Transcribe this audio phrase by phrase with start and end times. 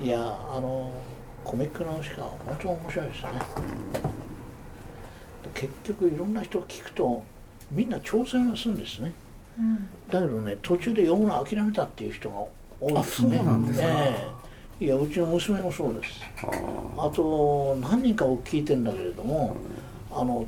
[0.00, 0.92] いやあの
[1.44, 3.28] コミックのしか本当面白いですね、
[5.54, 7.22] 結局いろんな人聞くと
[7.70, 9.12] みんな挑戦はするんですね、
[9.58, 12.36] うん、だけどね途中で読むの諦めたっていう人が
[12.80, 13.36] 多いですね。
[13.36, 16.20] そうなんですか、えー、いやうちの娘もそうです。
[16.98, 19.56] あと何人かを聞いてんだけれども、
[20.12, 20.46] あの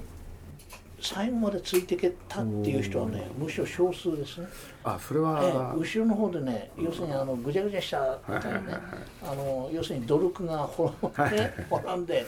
[1.15, 4.49] 最後までついていけたっていう人はねむしろ少数ですね。
[4.83, 8.79] あそれは、えー、後ろの方でね要するにあのぐちゃぐちゃしたみたいなね、
[9.23, 12.27] あの要するに努力が滅んで、滅んで、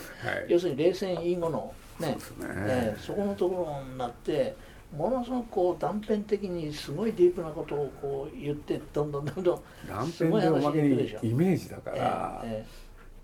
[0.48, 4.56] 要するに冷戦以後のねそね、えー、そこのところになって
[4.96, 10.88] ものすごくこう断片的にすごいディープなことをこう言ってどんどんどんどん断片でおまけに
[11.22, 12.64] イメージだから、え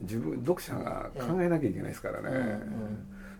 [0.00, 2.60] ー、自分読者が考えなきゃいけないですからね。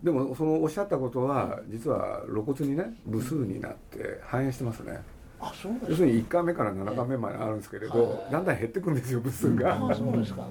[0.04, 5.00] でもそのおっしゃったことは実は露骨にね部数になって反映してますね。
[5.40, 9.74] あそうです要するに1巻目から7巻目まであるんですけれど、だんだん減ってくんですよ部数が。
[9.74, 10.46] あそうですか。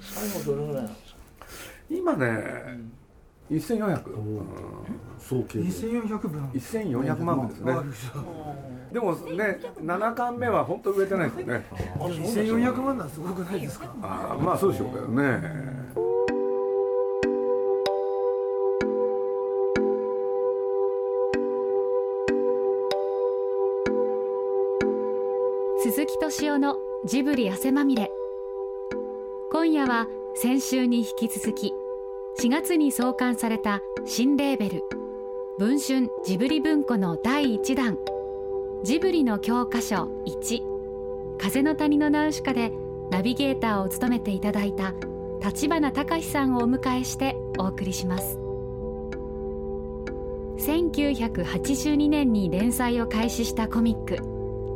[0.00, 1.18] 最後どれぐらいなんですか？
[1.88, 2.26] 今ね、
[3.50, 4.42] うん、1400、うん、
[5.20, 6.44] 総計1400分。
[6.48, 7.74] 1400万部ですね。
[8.92, 11.64] でもね7巻目は本当売れてないですよね。
[11.98, 13.94] 1400万なんすごくないですか？
[14.02, 15.40] あまあそうでしょうけどね
[25.94, 28.10] 鈴木敏夫のジブリ汗まみれ。
[29.52, 31.72] 今夜は先週に引き続き
[32.40, 34.82] 4月に創刊された新レーベル
[35.56, 37.96] 文春ジブリ文庫の第1弾
[38.82, 40.62] ジブリの教科書1
[41.38, 42.72] 風の谷のナウシカで
[43.12, 44.94] ナビゲーターを務めていただいた
[45.40, 48.40] 立花隆さんをお迎えしてお送りします。
[50.58, 54.33] 1982年に連載を開始したコミック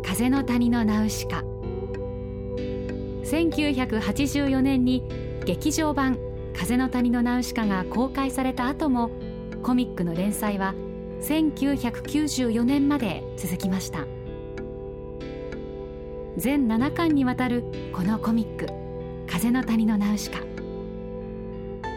[0.08, 1.44] 風の谷のナウシカ。
[3.24, 5.06] 1984年に
[5.44, 6.18] 劇場版
[6.56, 9.10] 風の谷のナウシカが公開された後も
[9.62, 10.74] コミックの連載は
[11.20, 14.06] 1994年まで続きました。
[16.38, 18.66] 全7巻にわたるこのコミック
[19.30, 20.40] 「風の谷のナウシカ」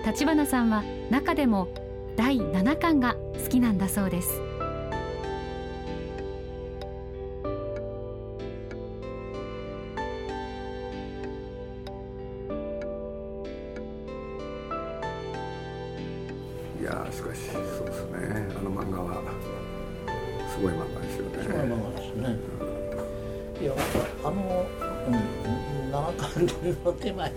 [0.05, 1.69] 立花さんは中でも
[2.17, 4.50] 第7巻が好きなんだそうです。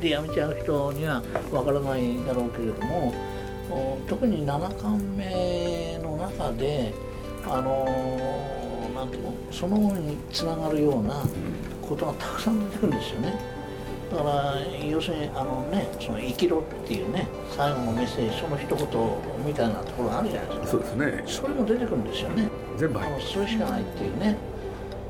[0.04, 3.14] でやめちゃう人にはわからないだろうけれども
[4.06, 6.92] 特に7巻目の中で
[7.46, 7.86] あの
[8.94, 11.24] なんていうのその後につながるような
[11.80, 13.54] ことがたくさん出てくるんですよね。
[14.10, 17.26] だから要するにあのねその生きろっていうね
[17.56, 18.86] 最後のメッセージその一言
[19.44, 20.66] みたいなところがあるじゃないですか。
[20.66, 21.24] そうですね。
[21.26, 22.48] それも出てくるんですよね。
[22.76, 24.36] 全部あのそれしかないっていうね。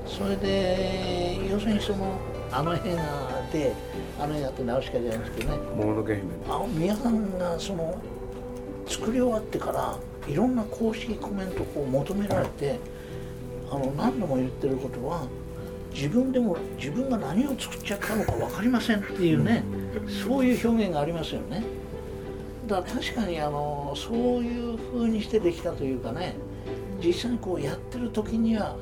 [0.07, 2.17] それで要するにその
[2.53, 3.73] あの映画で
[4.21, 7.97] あの映画ってナウシカじゃないですけどねもののけ姫あの宮さんがその
[8.89, 12.81] 作り終わってからいろんな公式コメントを求められて
[13.71, 15.29] あの何度も言ってることは
[15.93, 19.63] 自分でも自分が何を作っちゃったのか分かりませんっていうね
[20.27, 21.63] そういう表現がありますよね。
[22.67, 26.35] だから確かにあのそういうふうにしてできたというかね
[27.05, 28.77] 実際にこうやってる時には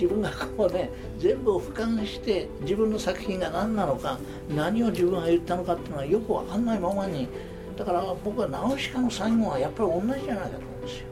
[0.00, 4.18] 自分がこうね全部を俯瞰して自分の作品が何なのか
[4.48, 7.28] 何を自分が言ったのかっていうのはよく分かんないままに
[7.76, 11.06] だから僕はナウシカの最後はやっぱり同じじゃないかと思うんですよ。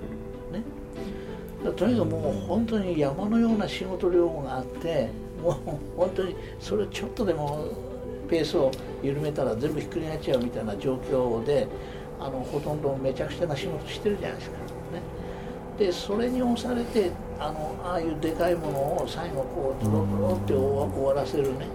[0.52, 5.10] ね、とにかくもう本当に山のような仕事量があって
[5.42, 5.52] もう
[5.96, 7.66] 本当にそれちょっとでも
[8.30, 8.70] ペースを
[9.02, 11.66] 緩めたら全部ひっくり返っちゃうみたいな状況で
[12.20, 14.67] あのほとんどめちゃくちゃな仕事してるじゃないですか。
[15.78, 21.66] ね、でそれに押されてあのああいうでかいものを最後こうドロドロって終わらせるね。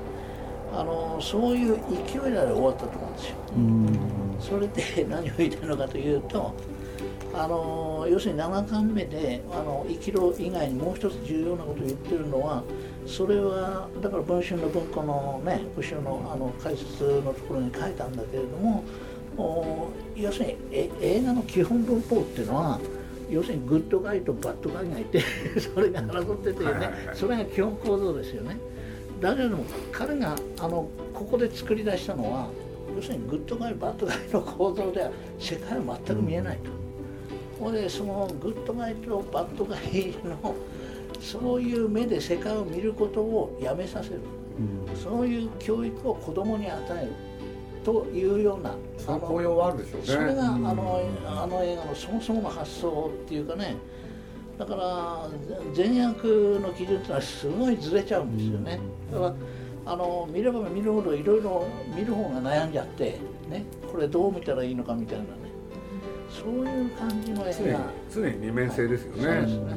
[0.76, 1.76] あのそういう
[2.08, 3.36] 勢いで終わったと思うんですよ。
[4.40, 6.52] それで 何を言いたいのかというと
[7.34, 12.64] あの要するに7巻目であの生きろ以外にもう一つ重要なことを言ってるのは
[13.06, 18.84] それはだから文春の文庫のね後ろのあの解説のところに書いたんだけれども
[20.16, 22.80] 要するにえ映画の基本文法っていうのは
[23.30, 25.22] 要するに good guy と bad guy がいて
[25.60, 26.72] それが争っててね
[27.14, 28.58] それが基本構造ですよね。
[29.22, 32.50] だけれども彼があのここで作り出したのは
[32.96, 36.70] 要するに good guy bad guy の構造では世界は全く見えないと。
[37.60, 40.56] ほ、うんでその good guy と bad guy の
[41.22, 44.20] そういう目で世界を見ることをやめさせる、
[44.90, 47.12] うん、そういう教育を子供に与える
[47.84, 53.76] というようなその効用はあるでしょうねそれがあのあの映画のそもそもの発想っていうかね。
[54.58, 55.28] だから
[55.74, 58.80] 善悪の基準っていうのはすごいずれちゃうんですよね。
[59.12, 59.34] だから
[59.86, 63.18] あの見れば見るほどいろいろ見る方が悩んじゃって
[63.50, 63.66] ね。
[63.92, 65.30] これどう見たらいいのかみたいなね。
[66.30, 67.80] そういう感じの映画。
[68.14, 69.24] 常に二面性ですよね。
[69.24, 69.76] そうですね、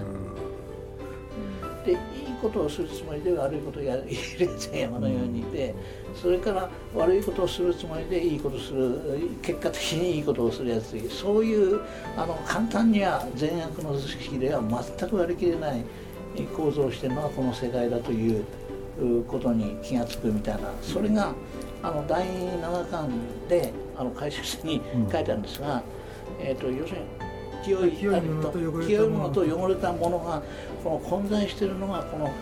[1.84, 1.98] でいい
[2.40, 4.06] ことをするつもりで悪いことをや る
[4.72, 5.40] 山のように。
[5.40, 5.74] いて、
[6.20, 10.70] それから悪いことをするつもりでいいことをする結果的にいいことをする。
[10.70, 11.80] やつそういう
[12.16, 14.62] あの簡単には善悪の図式では
[14.98, 15.84] 全く割り切れない
[16.56, 18.44] 構造をしてるのがこの世界だという
[19.28, 20.70] ことに気が付くみたいな。
[20.82, 21.32] それが
[21.82, 23.10] あの第7巻
[23.48, 24.80] であの解説に
[25.12, 25.82] 書いてあるんですが、うん、
[26.46, 27.06] えーと、要するに
[27.66, 28.42] 清い清いも
[29.24, 30.40] のと汚れたものが
[30.84, 32.32] この混在しているのがこの、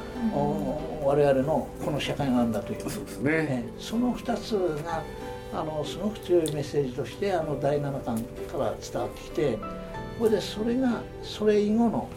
[1.03, 2.91] うん、我々のこの社会なんだという。
[2.91, 4.53] そうですね、えー、その2つ
[4.85, 5.03] が
[5.55, 9.59] あのすごく強いメッセージとしてあの第7巻から伝わってきて
[10.19, 12.09] これでそれがそれ以後の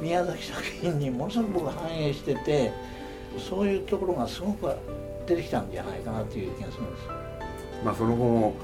[0.00, 2.72] 宮崎作品にものすごく僕は反映してて
[3.38, 4.74] そういうところがすごく
[5.26, 7.08] 出てきたんじゃないかなという気がするんです。
[7.84, 8.54] まあその後も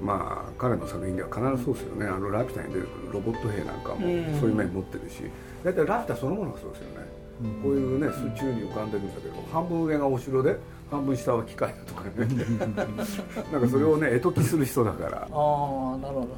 [0.00, 2.06] まあ彼の作品では必ずそうですよね。
[2.06, 4.00] あのラピュタに出てくるロボット兵なんかも
[4.40, 5.22] そういう面持ってるし
[5.64, 7.06] 大体ラピュタそのものがそうですよね、
[7.42, 10.56] うん、こういうね水中に浮かんでるんだけど半分上がお城で
[10.90, 12.10] 半分下は機械だとかね。
[13.52, 15.18] なんかそれをね絵解きする人だから。
[15.18, 16.28] ああなるほど、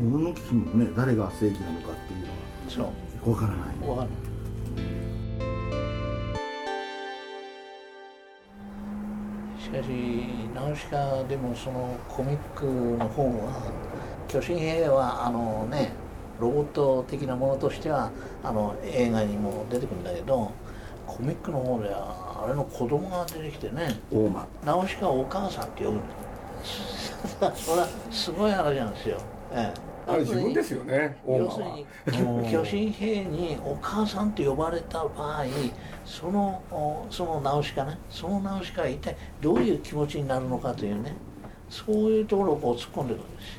[0.00, 2.92] うん、物の基準もね誰が正義なのかっていうのはそ
[3.26, 3.34] う。
[3.34, 3.58] 分からない。
[3.80, 4.27] 分からない
[9.68, 9.88] しかし
[10.54, 13.70] ナウシカでもそのコミックの方は
[14.26, 15.92] 巨神兵はあのね
[16.40, 18.10] ロボット的なものとしては
[18.42, 20.52] あの映画にも出てくるんだけど
[21.06, 24.00] コミックの方ではあれの子供が出てきてね
[24.64, 25.98] ナウシカをお母さんって呼ぶ。
[25.98, 26.00] ん
[27.40, 29.18] だそれはすごい話なんですよ、
[29.52, 31.86] ええあれ自分ですよね要するに。
[32.50, 35.44] 巨神兵にお母さんと呼ばれた場合
[36.04, 36.62] その
[37.10, 41.14] そのナウシカねそのナウシカは一体どういう気持ちになるのかというね
[41.68, 43.56] そういうところをこう突っ込んでるんです。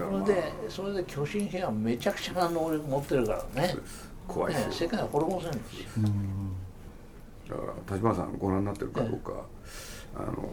[0.00, 3.74] よ、うん、それでそれで巨神兵はめちゃくちゃな能力持ってるからね。
[4.26, 5.80] 怖いね世界を滅ぼせるんです。
[6.00, 6.08] よ
[7.48, 9.32] だから立花さんご覧になってるかどうか、
[10.16, 10.48] あの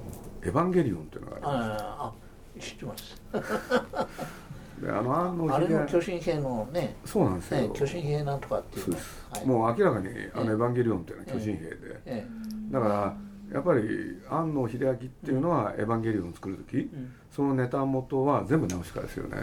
[0.42, 2.27] 「エヴァンゲリオン」っていうのがあります。
[2.58, 3.22] 知ってます。
[4.80, 6.96] であの安野あれも巨神兵のね。
[7.04, 8.96] そうなんですよ、ね、巨神兵なんとかっていう、ね。
[9.32, 11.76] はい、もう明らかにあの「エヴァンゲリオン」っていうのは巨神兵で、
[12.06, 12.26] ええ、
[12.72, 13.16] だから
[13.52, 19.36] やっぱり安野秀明っていうのは「エヴァンゲリオン」を作る時、うん、そのネタ元は全部ナウシカですよね。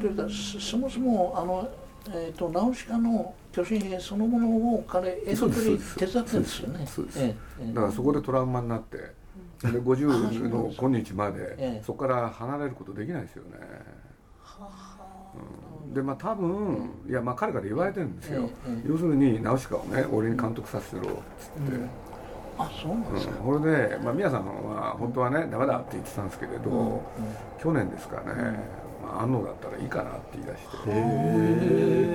[0.00, 1.68] というかそもそもあの、
[2.08, 7.36] えーと、ナウシカの巨神兵そのものを彼映像作り手伝ってるんですよね。
[7.74, 9.19] だからそこでトラウマになって
[9.62, 13.50] で50の今日までそこから離れることできないですよね。
[15.86, 18.48] うん、でまあ多分いやまあ彼から言われてるんですよ、
[18.86, 21.20] 要するにナウシカをね俺に監督させろっつって。
[22.58, 26.94] あそうなんですか、うん、これで、まあ、宮さんは本当はねダメだって言ってたんですけれど、うん。
[26.94, 27.00] うん、
[27.58, 28.24] 去年ですかね、
[29.02, 30.62] まあ、安納だったらいいかなって言い出し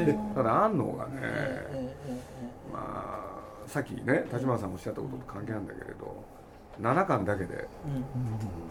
[0.06, 0.14] て。
[0.36, 1.96] ただ安納がね、
[2.72, 3.24] ま
[3.66, 6.24] あさっきね立花さんおっしゃったことと関係あるんだけれど
[6.82, 7.68] 7巻だけで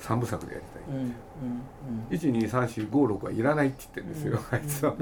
[0.01, 1.05] 3部作でやりたい、うん。
[1.05, 4.95] うん、12345はいらないって言ってるんですよ、あいつは、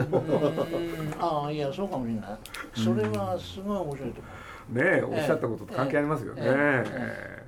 [1.19, 2.39] ああいやそうかもしれない。
[2.75, 4.75] それはすごい面白いと思う。
[4.75, 7.45] ねえおっしゃったことと関係ありますよね、え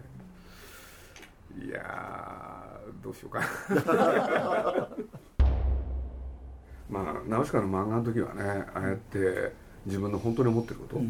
[1.64, 3.40] いやどうしようか。
[6.90, 9.52] まあナウシカの漫画の時はねああやって
[9.86, 11.00] 自分の本当に思ってること、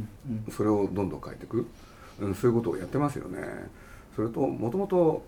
[0.53, 1.67] それをどんどん書いていく、
[2.21, 3.39] うん、そういうことをやってますよね
[4.15, 5.23] それともともと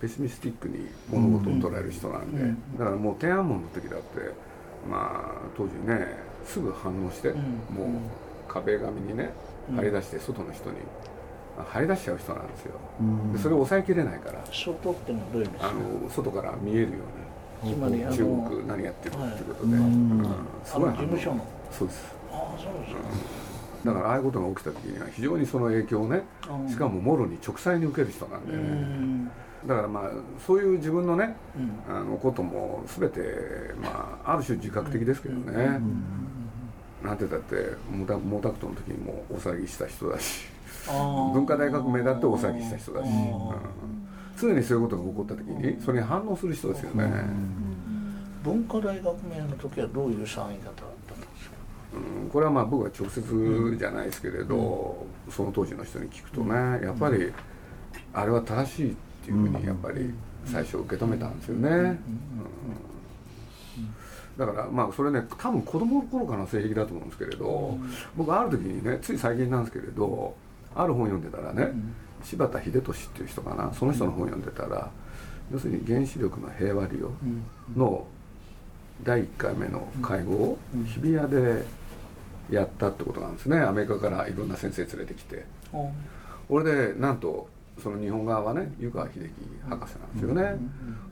[0.00, 2.42] ペシミスティックに物事を捉える人なんで、
[2.78, 4.32] だからもう天安門の時だって
[4.88, 7.38] まあ当時ねすぐ反応して、もう
[8.52, 9.30] 壁紙にね
[9.74, 10.76] 張り出して外の人に
[11.72, 12.74] 張り出しちゃう人なんですよ、
[13.32, 16.88] でそれを抑えきれないから外ってのはどういうあの外から見えるよ
[17.64, 17.74] うに
[18.14, 19.76] 中国何やってるってことで、
[20.64, 21.44] すごい事務所の。
[21.72, 22.14] そうです。
[22.30, 23.00] ああそうですか、
[23.84, 26.22] だからああいうことが起きた時には非常にその影響をね
[26.68, 29.48] しかももろに直裁に受ける人なんでね。
[29.66, 30.10] だからまあ
[30.46, 31.36] そういう自分のね、
[31.88, 33.20] あのことも全て
[33.82, 35.80] まあある種自覚的ですけどね、
[37.02, 37.56] なんてだって
[37.90, 40.46] 毛沢東の時にも大騒ぎした人だし
[40.86, 43.50] 文化大革命だって大騒ぎした人だし、うん、
[44.40, 47.24] 常にそういうことが起こった時にそれに反応する人ですよね、
[48.44, 50.70] 文化大革命の時はどういう騒ぎ方
[51.94, 56.54] うん、これはまあ僕は直接じゃないですけれど、うん、その当時の人に聞くとね
[56.84, 57.32] やっぱり
[58.12, 60.12] あれは正しいっていうふうにやっぱり
[60.44, 61.98] 最初受け止めたんですよね、うん。
[64.36, 67.78] だからまあそれね多分子供の頃からの性癖だと思うんですけれど、
[68.16, 70.34] 僕ある時にねつい最近なんですけれど
[70.74, 71.72] ある本読んでたらね、
[72.22, 74.90] 柴田秀俊っていう人かなその人の本読んでたら、
[75.50, 77.10] 要するに原子力の平和利用
[77.76, 78.06] の
[79.04, 81.64] 第1回目の会合を日比谷で
[82.50, 83.60] やったってことなんですね。
[83.60, 85.44] アメリカからいろんな先生連れてきて。
[86.48, 87.48] これでなんと
[87.82, 89.30] その日本側はね湯川秀樹
[89.68, 90.58] 博士なんですよね。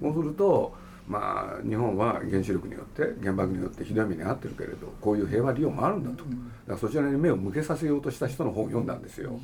[0.00, 0.74] そうすると
[1.06, 6.24] まあ日本は原子力によって原爆によってひどい目に遭ってるけれどこういう平和利用もあるんだと。
[6.24, 6.34] だか
[6.68, 9.38] らそちらに目を向けさせようとした人の本を読んだんですよ。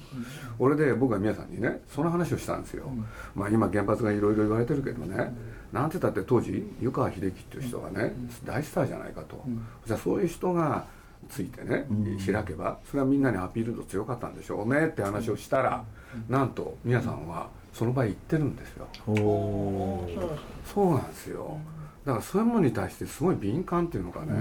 [0.59, 2.91] これで僕は皆さんにねその話をしたんですよ。
[3.37, 5.33] まあ今原発がいろいろ言われてるけどね
[5.73, 8.13] なんて言ったって当時湯川秀樹っていう人がね
[8.45, 9.43] 大スターじゃないかと。
[9.87, 10.85] じゃあそういう人が
[11.29, 11.87] ついてね、
[12.27, 14.69] 開けばそれはみんなにアピール度強かったんでしょう。
[14.69, 15.85] ねって話をしたら、
[16.29, 18.87] なんと皆さんはその場合行ってるんですよ。
[19.07, 21.59] そうなんですよ。
[22.05, 24.35] だからそういうものに対してすごい敏感っていうのかね、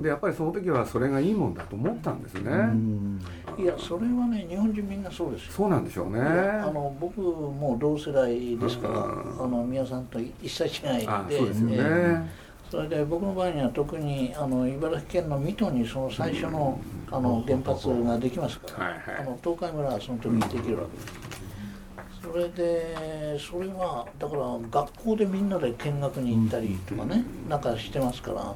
[0.00, 2.50] でやっぱりその時はそれがいいもんだと思ったんですね、
[3.58, 6.20] いやそれはね日本人みんなそうですそうなんでしょうね。
[6.20, 12.26] あの僕も同世代ですから、あの宮さんと一切違いでそうですよね、えー
[12.68, 16.80] それで僕の場合には特にあの茨城県の水戸にその最初の
[17.12, 21.35] あの原発ができますから、あの東海村はその時にできるわけです。
[22.26, 28.54] それでそれはだから学校でみんなで見学に行ったりとかね、なんかしてますから。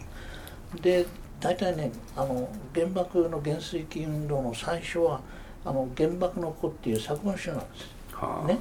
[0.81, 1.07] で
[1.41, 5.21] 大体ねあの原爆の原水機運動の最初は
[5.65, 8.01] あの原爆の子っていう作文集なんです。
[8.47, 8.59] ね。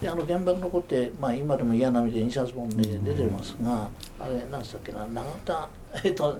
[0.00, 3.88] であの原爆の子って、まあ、今でも嫌なみで2冊本で出てますが、
[4.18, 5.06] あれ何つったっけな？
[5.06, 5.68] 長田
[6.04, 6.38] えっと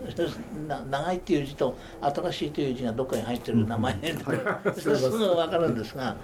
[0.90, 4.18] 長いっていう字と新しいという字がどっかに入ってる名前で、うん、
[4.74, 4.88] す。
[4.88, 6.16] ぐ分かるんですが、はい、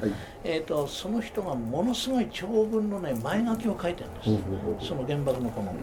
[0.44, 5.74] えっとその人がものすごい長文のね前書きを書いてるんです、その原爆の子の。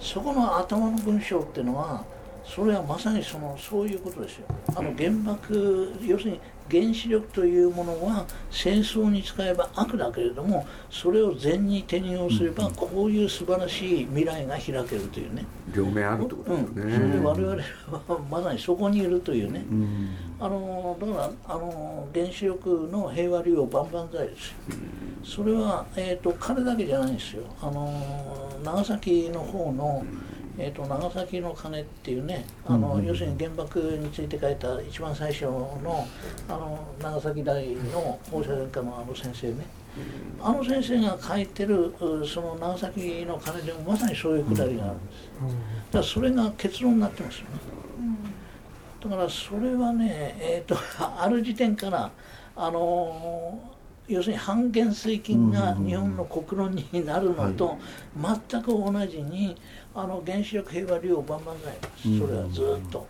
[0.00, 2.04] そこの頭の文章っていうのは
[2.54, 4.46] それはまさにそのそういうことですよ。
[4.74, 6.40] あの原爆要するに
[6.70, 15.46] 原子力というものは戦争に使えば悪だけれどもそれを善に転用すればこういう素晴らしい未来が開けるというね。
[15.74, 17.62] 両面あるってことですよね、うん、それで我々
[18.08, 20.08] はまさにそこにいるというね、うん、
[20.40, 27.42] あのだからあの原子力の平和利用万々歳ですよ、うん、それは、えーと、彼だけじゃないんですよ。
[27.60, 30.04] あの長崎の方の、
[30.60, 36.06] えーと、長崎の鐘っていうねあの、うんうん、要するに原爆について書いた一番最初の
[36.48, 39.66] あの長崎大の放射線科のあの先生ね、
[40.42, 41.94] あの先生が書いてる
[42.26, 45.28] その長崎の鐘でもまさにそういうくだりがあるんです、
[45.92, 47.48] だからそれが結論になってますよね、
[49.04, 52.10] だからそれはねえっ、ー、とある時点から
[52.56, 57.78] あのー要するに半減水金が日本の国論になるのと
[58.50, 59.54] 全く同じに
[60.00, 62.18] あの原子力平和利用万々歳です。
[62.20, 63.06] それはずっと。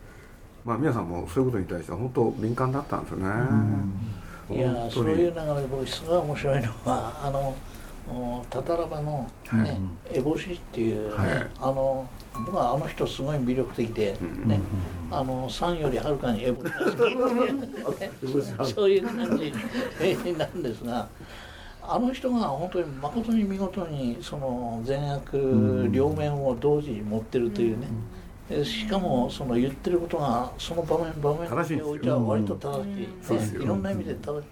[0.64, 3.26] まあ皆さんもそういうことに対しては本当敏感だったんですよね。
[4.50, 5.32] いやそういう流れ
[5.70, 7.54] 僕すごい面白いのはあの
[8.48, 9.78] タタラバのね、はい、
[10.14, 14.16] エボシっていう、ねはい、あの僕はあの人すごい魅力的で、
[14.46, 14.58] ね、
[15.10, 16.72] あのさんよりはるかにエボシ
[18.72, 19.52] そういう感じ
[20.32, 21.06] なんですが。
[21.90, 34.46] あの人が本当に誠に見事にその善悪両面を同時に持ってるというね、しかもその言ってることがその場面場面においては割と正しい、ね、いろんな意味で正しい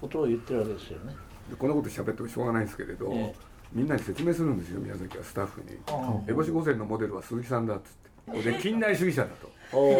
[0.00, 1.14] ことを言ってるわけですよね。
[1.58, 3.34] こんなこと喋ってもしょうがないんですけれど、え
[3.72, 5.22] みんなに説明するんですよ宮崎は。
[5.22, 7.92] スタッフに「烏帽子御前のモデルは鈴木さんだ」っつっ
[8.34, 8.42] て。
[8.50, 9.59] で近代主義者だと。
[9.72, 9.98] おな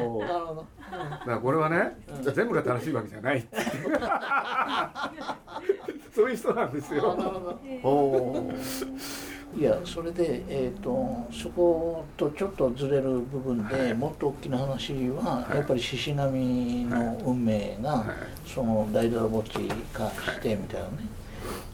[0.00, 0.66] るほど。
[0.90, 3.46] だからこれはね、うん、全部が正しいわけじゃない。
[6.14, 7.58] そういう人なんですよ。
[9.56, 18.06] いやそれで、えーと、そことちょっとずれる部分で、はい、もっと大きな話は、はい、やっぱり獅子神の運命が、はい、
[18.46, 19.60] その大ドラぼっち
[19.92, 20.92] 化してみたいなね、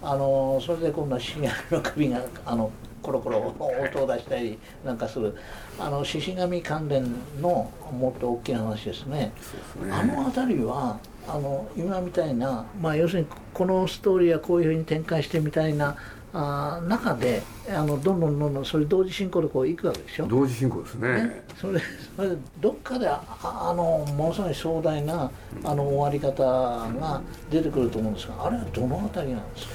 [0.01, 2.71] あのそれで今度は獅子神の首があの
[3.04, 5.37] コロコロ音を出したりなんかする。
[5.78, 7.04] あの獅子神関連
[7.42, 9.32] のもっと大きな話ですね。
[9.40, 9.92] すね。
[9.92, 15.96] あの辺りはあの今みたいな、まあ、要するにこのストーリーはこういうふうに展開してみたいな
[16.32, 20.26] あ中であのどんどんどんどんそれ同時進行でこういくわけでしょ？
[20.26, 21.80] 同時進行ですね、ね、それ
[22.16, 25.30] それでどっかでああのものすごい壮大な
[25.62, 27.20] あの終わり方が
[27.50, 29.66] 出てくると思うんですがあれはどの辺りなんです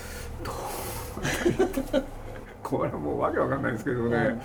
[0.43, 2.01] か？
[2.69, 4.41] これはもうわけわかんないんですけどね、うん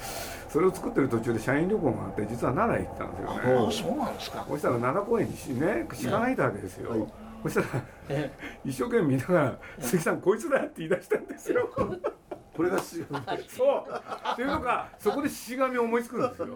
[0.54, 3.66] それを作ってる途中で社員旅行があって実は奈良行ったんですよね。
[3.66, 4.47] あそうなんですか。
[4.49, 7.04] そしたら奈良公園にね鹿がいたわけですよ、はい。
[7.43, 7.85] そしたら、
[8.64, 11.69] 一生懸命見ながら「鈴木さんこいつだ!」って言い出したんですよ。
[12.56, 13.84] これがしがみそう。
[14.32, 16.46] っていうのがそこでしがみ思いつくんですよ。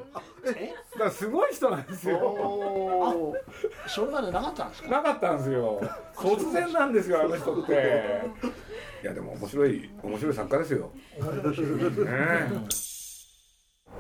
[0.47, 0.73] え？
[0.93, 3.35] だからすごい人なんですよ。
[3.88, 4.88] それまでなかったんですか？
[4.90, 5.81] なかったんですよ。
[6.14, 8.23] 突然なんですよあの人って。
[9.02, 10.90] いやでも面白い面白い作家ですよ。
[11.19, 11.23] ね。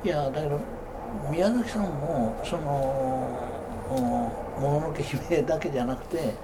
[0.04, 0.60] いやだけど
[1.30, 2.62] 宮崎さんもその
[3.90, 6.34] 「もののけ姫」だけじゃなくて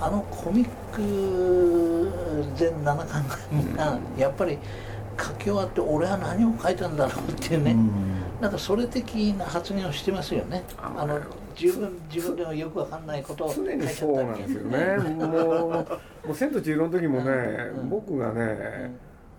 [0.00, 2.10] あのコミック
[2.56, 4.58] 全7巻がやっぱり
[5.18, 7.90] 書き終わって俺は何を書いたんだろうっていうね、うん、
[8.40, 10.64] なんかそれ的な発言をしてますよね。
[10.78, 11.20] あの
[11.58, 14.96] 自分自分でもよくわかんないことを常にそうなんですよね。
[15.14, 17.30] もうもう千と千尋の時もね、
[17.76, 18.96] うん、僕がね、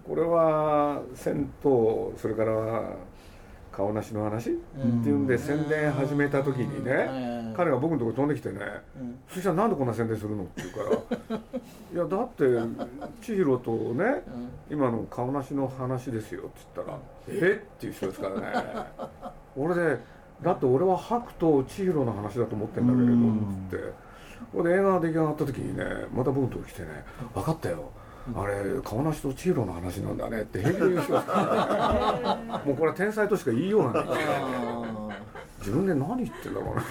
[0.07, 1.71] これは銭湯
[2.17, 2.93] それから
[3.75, 4.53] 顔なしの話、っ
[5.03, 8.59] ていうんで宣伝始めた時にね、彼が僕のところ飛んできてね
[9.27, 10.95] 「そしたらなんでこんな宣伝するの?」って言うか
[11.29, 11.39] ら
[11.93, 12.43] 「いやだって
[13.21, 14.23] 千尋とね、
[14.69, 17.61] 今の顔なしの話ですよ」って言ったら「え？
[17.61, 18.53] っ?」ていう人ですからね。
[19.57, 19.99] 俺で
[20.41, 23.17] 「だって俺は白と千尋の話だと思ってんだけれど」っ
[23.71, 23.93] つって
[24.53, 26.87] これで映画が出来上がった時にねまた僕のとこ来てね
[27.33, 27.89] 「分かったよ」
[28.33, 31.01] あれ顔なしとチーロの話なんだねって平気で言う。
[31.01, 34.15] 人ですからねもうこれは天才としか言いようがない。
[35.59, 36.83] 自分で何言ってんだろうな。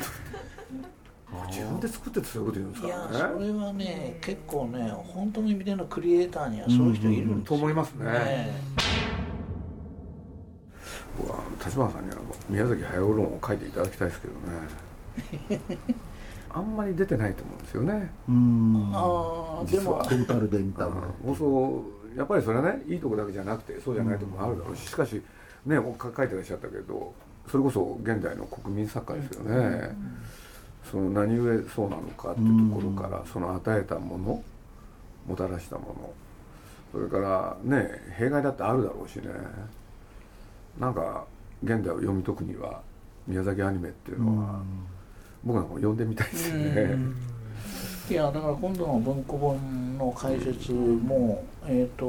[1.48, 2.88] 自分で作っててそういうこと言うんですか？
[2.88, 7.32] らねいやそれはね結構ね本当の意味でのクリエイターにはそういう人いるんですよ、うん。
[7.32, 8.54] うん、と思いますね、ね
[11.18, 12.16] 僕は立花さんには
[12.48, 14.34] 宮崎駿論を書いていただきたいですけど
[15.58, 15.60] ね
[16.54, 18.10] あんまり出てないと思うんですよね。
[18.28, 20.92] うんああでもトータルで見たら。
[21.36, 21.84] そ
[22.14, 25.20] うやっぱりそれはねいいとこだけじゃなくてそうじゃないとこもあるだろうししかし
[25.66, 27.12] ね書いてらっしゃったけど
[27.50, 29.96] それこそ現代の国民作家ですよね。
[30.88, 34.42] その何故そうなのかっていうところからその与えたもの
[35.26, 36.12] もたらしたもの
[36.92, 39.24] それからね弊害だってあるだろうしね
[40.78, 41.24] なんか
[41.64, 42.82] 現代を読み解くには
[43.26, 44.60] 宮崎アニメっていうのは。
[45.44, 46.96] 僕なんかも読んでみたいですよね。
[48.10, 52.06] いやだから今度の文庫本の解説も、えっ、ー、と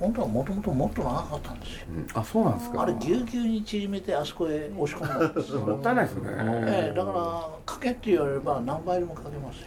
[0.00, 2.82] 本当はもともともっと長かったんですよ、うん、あそうなんですか。
[2.82, 9.66] あれぎゅうぎゅうに縮めてあそこへ押し込んだんですもったいないですね、えー、だから書けって言われれば何倍でも書けますよ。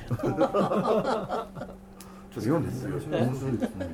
[2.31, 3.89] ちょっと読んでみて面白いですね。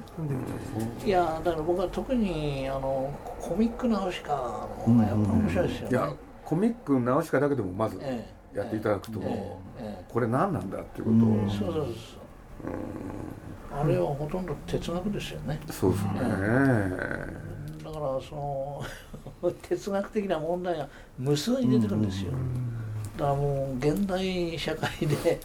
[1.06, 9.20] いやだから僕は特にあのコミック直しかのがやっぱ面白いですよね、いやコミック直しかだけでもまず、ええやっていただくと、
[10.10, 11.93] これ何なんだっていうことを、そうそうそう
[13.72, 15.60] あれはほとんど哲学ですよね。
[15.70, 16.12] そうですね、
[17.84, 18.84] だからその
[19.62, 20.88] 哲学的な問題が
[21.20, 22.32] 無数に出てくるんですよ、
[23.17, 25.39] だからもう現代社会で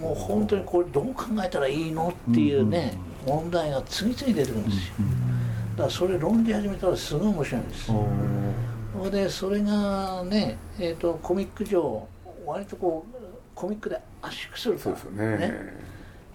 [0.00, 4.94] もう本当にこれどう考えたらいいのっていうね問題が次々出てくるんですよ。
[5.76, 7.92] だからそれ論じ始めたらすごい面白いんです
[9.12, 12.04] でそれがね、えーとコミック上
[12.48, 13.16] 割とこう
[13.54, 14.96] コミックで圧縮するから。
[14.96, 15.88] そうですよね。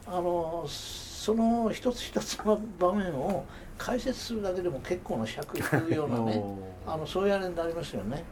[0.05, 3.45] あのその一つ一つの場面を
[3.77, 6.43] 解説するだけでも結構な尺いくようなね
[6.85, 8.23] あのそういうあれになりますよね。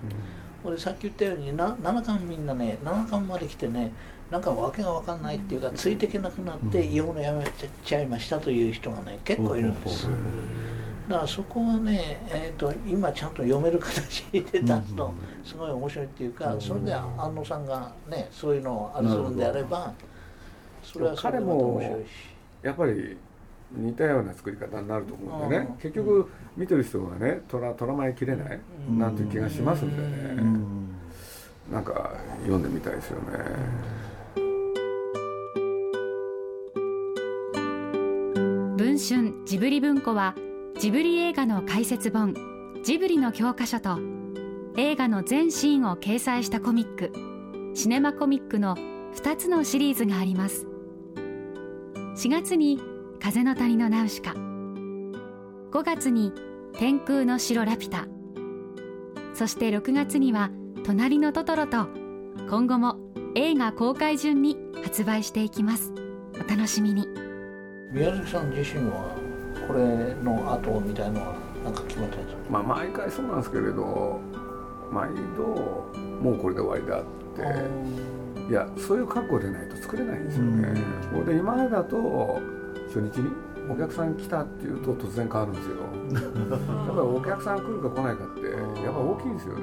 [0.64, 3.92] うん、さっき言ったようにな7巻みんなね7巻まで来てね
[4.30, 7.46] なんか訳が分かんないっていうかついていけなくなって読むのやめ
[7.84, 10.08] ちゃいましたという人がね結構いるんです。
[11.12, 19.94] だからそこはね、えーと、今ちゃんと読める形で出すとすごい面白いっていうか、それで安野さんがねそういうのをあれするんであれば
[20.82, 22.08] それはそれでまた面白いし。
[22.64, 23.18] やっぱり
[23.74, 30.96] 似たような作り方になると思うんでね、うん、結局見てる人がねとらとらまえきれない、うん、なんていう気がしますんでね、うん、
[31.72, 33.28] なんか読んでみたいですよね。
[38.78, 40.36] 文春ジブリ文庫は
[40.80, 42.34] ジブリ映画の解説本
[42.84, 44.00] ジブリの教科書と
[44.78, 47.12] 映画の全シーンを掲載したコミック
[47.76, 48.76] シネマコミックの
[49.16, 50.66] 2つのシリーズがあります。
[52.16, 52.80] 4月に
[53.22, 54.32] 風の谷のナウシカ。
[54.32, 56.34] 5月に
[56.74, 58.08] 天空の城ラピュタ。
[59.34, 60.52] そして6月には
[60.84, 61.88] 隣のトトロと
[62.50, 62.98] 今後も
[63.36, 65.94] 映画公開順に発売していきます。
[66.36, 67.08] お楽しみに。
[67.92, 69.21] 宮崎さん自身は
[69.68, 72.42] これの後みたいのはなんか決まってるんですか？
[72.50, 74.20] まあ毎回そうなんですけれど
[74.92, 75.44] 毎度
[76.22, 78.02] もうこれで終わりだって。
[78.50, 80.74] いやそういう覚悟でないと作れないんですよね、
[81.14, 82.42] うん、で今までだと
[82.88, 83.30] 初日に
[83.70, 85.78] お客さん来たっていうと突然変わるんですよ。
[86.20, 89.62] やっぱりお客さん来るか来ないかってやっぱ大きいんですよね。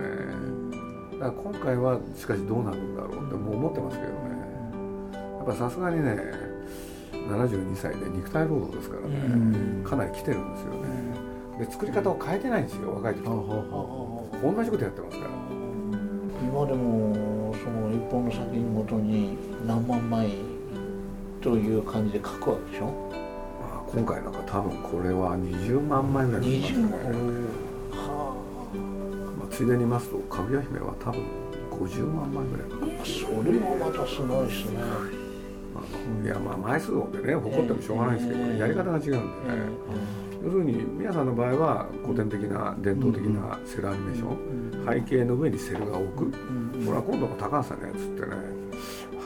[1.12, 4.16] だから今回はしかしどうなるんだろうってもう思ってますけどね。
[5.36, 6.16] やっぱさすがにね
[7.28, 13.24] 72歳で肉体労働ですからね、かなり来てるんですよね、で作り方を変えてないんですよ若い時。
[13.24, 15.30] と同じことやってますから。
[16.40, 19.36] 今でもその一本の作品ごとに
[19.66, 20.30] 何万枚
[21.40, 26.86] という感じで書くわけでしょ、まあ、今回なんか多分これは20万枚ぐらいですかね
[27.92, 28.34] は
[28.72, 28.76] あ、
[29.40, 31.22] まあ、ついでに言いますと「かぐや姫」は多分
[31.72, 32.68] 50万枚ぐらい。
[33.04, 34.78] それもまたすごいですね
[36.24, 39.20] いやまあ枚数でね誇ってもしょうがないですけど、ね、やり方が違うんでね、
[40.44, 46.36] 要するに宮さんの場合は古典的な伝統的なセルアニメーション、背景の上にセルが置く、こ
[46.92, 48.36] れは今度の高橋さんのやつってね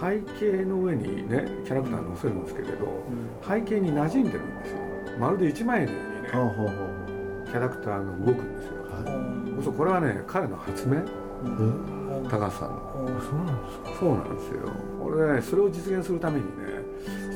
[0.01, 3.05] 背景の上にねキャラクター載せるんですけれど、
[3.47, 4.79] 背景に馴染んでるんですよ。
[5.19, 6.33] まるで一枚絵のようにね、
[7.47, 11.03] キャラクターが動くんですよ、はい、これはね彼の発明、
[12.31, 13.90] 高橋さんのそうなんですか。
[14.00, 14.68] そうなんですよ。
[15.00, 16.50] 俺ねそれを実現するためにね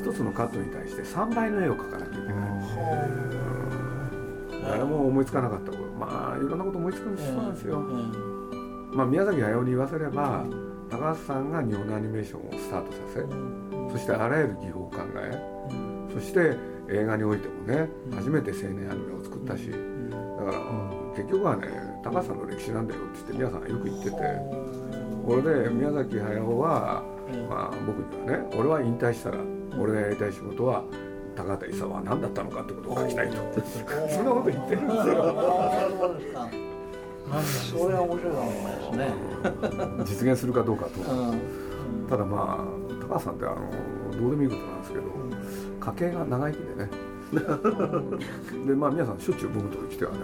[0.01, 2.37] 一つのカットに対して3倍の絵を描かなきゃいけない
[4.63, 7.53] 誰も思いつかなかったことまあいろんなこと思いつくんですそうなん。
[7.53, 7.79] ですよ、
[8.93, 10.45] まあ、宮崎駿に言わせれば
[10.89, 16.55] 高橋さんが日本のアニメーションをスタートさせそしてあらゆる技法を考えそして
[16.89, 21.67] 映画においてもね初めて青年アニメを作ったしだから結局はね
[22.03, 24.67] 高橋さんの歴史なんだよって言って皆さんがよく言ってて。
[25.27, 27.03] これで宮崎駿は、
[27.49, 29.39] まあ、僕にはね俺は引退したら
[29.77, 30.85] 俺がやりたい仕事は
[31.35, 33.35] 高畑勲は何だったのかってことを書きたいと。
[34.09, 35.15] そんなこと言ってるんですよ。
[37.77, 39.09] それは面白いかもしれない
[40.05, 40.91] ですね実現するかどうかと、
[42.09, 43.55] ただまあ高橋さんってあの
[44.17, 45.03] どうでもいいことなんですけど、
[45.81, 46.89] 家計が長生きでね
[48.65, 50.17] でまあ皆さんしょっちゅう僕のとこ来てはね、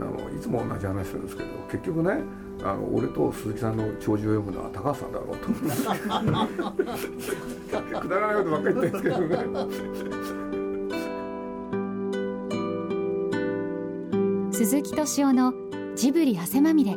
[0.00, 2.22] あのいつも同じ話するんですけど結局ね
[2.62, 5.48] あの俺と鈴木さんの弔辞を読むのは高橋さんだろうと
[8.00, 9.26] くだらないことばっかり言ってるんですけどね。
[14.52, 15.52] 鈴木敏夫の
[15.96, 16.94] ジブリ汗まみれ。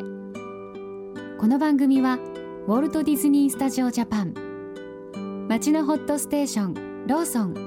[1.40, 2.20] この番組は
[2.68, 4.34] ウォルト・ディズニー・スタジオ・ジャパン。
[5.50, 6.74] 街のホットステーション
[7.08, 7.67] ローソン